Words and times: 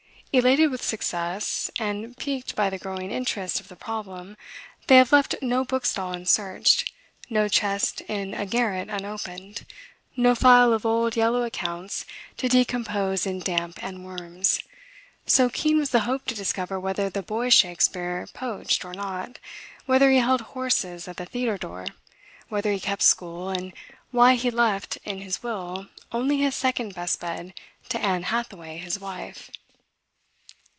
Elated 0.33 0.71
with 0.71 0.81
success, 0.81 1.69
and 1.77 2.15
piqued 2.15 2.55
by 2.55 2.69
the 2.69 2.77
growing 2.77 3.11
interest 3.11 3.59
of 3.59 3.67
the 3.67 3.75
problem, 3.75 4.37
they 4.87 4.95
have 4.95 5.11
left 5.11 5.35
no 5.41 5.65
book 5.65 5.85
stall 5.85 6.13
unsearched, 6.13 6.89
no 7.29 7.49
chest 7.49 7.99
in 8.07 8.33
a 8.33 8.45
garret 8.45 8.87
unopened, 8.87 9.65
no 10.15 10.33
file 10.33 10.71
of 10.71 10.85
old 10.85 11.17
yellow 11.17 11.43
accounts 11.43 12.05
to 12.37 12.47
decompose 12.47 13.25
in 13.25 13.39
damp 13.41 13.77
and 13.83 14.05
worms, 14.05 14.61
so 15.25 15.49
keen 15.49 15.77
was 15.77 15.89
the 15.89 15.99
hope 16.07 16.25
to 16.27 16.33
discover 16.33 16.79
whether 16.79 17.09
the 17.09 17.21
boy 17.21 17.49
Shakspeare 17.49 18.25
poached 18.33 18.85
or 18.85 18.93
not, 18.93 19.37
whether 19.85 20.09
he 20.11 20.19
held 20.19 20.39
horses 20.55 21.09
at 21.09 21.17
the 21.17 21.25
theater 21.25 21.57
door, 21.57 21.87
whether 22.47 22.71
he 22.71 22.79
kept 22.79 23.01
school, 23.01 23.49
and 23.49 23.73
why 24.11 24.35
he 24.35 24.49
left 24.49 24.95
in 25.03 25.17
his 25.17 25.43
will 25.43 25.87
only 26.13 26.37
his 26.37 26.55
second 26.55 26.95
best 26.95 27.19
bed 27.19 27.53
to 27.89 27.99
Ann 27.99 28.23
Hathaway, 28.23 28.77
his 28.77 28.97
wife. 28.97 29.51